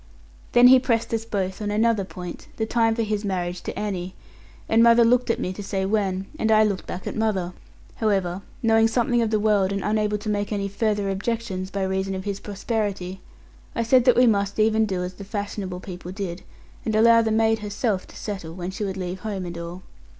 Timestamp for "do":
14.87-15.03